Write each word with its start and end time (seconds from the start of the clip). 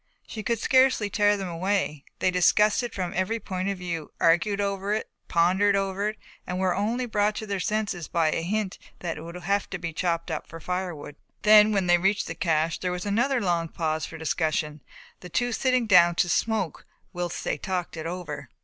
She 0.25 0.41
could 0.41 0.57
scarcely 0.57 1.11
tear 1.11 1.37
them 1.37 1.47
away, 1.47 2.05
they 2.17 2.31
discussed 2.31 2.81
it 2.81 2.91
from 2.91 3.13
every 3.15 3.39
point 3.39 3.69
of 3.69 3.77
view, 3.77 4.11
argued 4.19 4.59
over 4.59 4.93
it, 4.95 5.11
pondered 5.27 5.75
over 5.75 6.09
it 6.09 6.17
and 6.47 6.57
were 6.57 6.73
only 6.75 7.05
brought 7.05 7.35
to 7.35 7.45
their 7.45 7.59
senses 7.59 8.07
by 8.07 8.31
a 8.31 8.41
hint 8.41 8.79
that 9.01 9.17
it 9.17 9.21
would 9.21 9.35
have 9.35 9.69
to 9.69 9.77
be 9.77 9.93
chopped 9.93 10.31
up 10.31 10.47
for 10.47 10.59
firewood. 10.59 11.17
Then, 11.43 11.71
when 11.71 11.85
they 11.85 11.99
reached 11.99 12.25
the 12.25 12.33
cache, 12.33 12.79
there 12.79 12.91
was 12.91 13.05
another 13.05 13.39
long 13.39 13.67
pause 13.69 14.03
for 14.07 14.17
discussion, 14.17 14.81
the 15.19 15.29
two 15.29 15.51
sitting 15.51 15.85
down 15.85 16.15
to 16.15 16.29
smoke 16.29 16.87
whilst 17.13 17.43
they 17.43 17.59
talked 17.59 17.95
it 17.95 18.07
over. 18.07 18.49